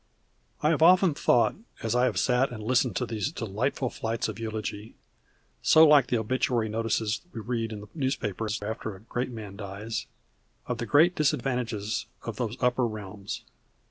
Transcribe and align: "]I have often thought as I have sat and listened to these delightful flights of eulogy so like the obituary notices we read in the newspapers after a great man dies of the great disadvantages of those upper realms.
"]I 0.63 0.69
have 0.71 0.81
often 0.81 1.13
thought 1.13 1.53
as 1.83 1.93
I 1.93 2.05
have 2.05 2.17
sat 2.17 2.49
and 2.49 2.63
listened 2.63 2.95
to 2.95 3.05
these 3.05 3.31
delightful 3.31 3.91
flights 3.91 4.27
of 4.27 4.39
eulogy 4.39 4.95
so 5.61 5.85
like 5.85 6.07
the 6.07 6.17
obituary 6.17 6.69
notices 6.69 7.21
we 7.33 7.39
read 7.39 7.71
in 7.71 7.81
the 7.81 7.87
newspapers 7.93 8.59
after 8.63 8.95
a 8.95 9.01
great 9.01 9.29
man 9.29 9.57
dies 9.57 10.07
of 10.65 10.79
the 10.79 10.87
great 10.87 11.13
disadvantages 11.13 12.07
of 12.23 12.37
those 12.37 12.57
upper 12.63 12.87
realms. 12.87 13.43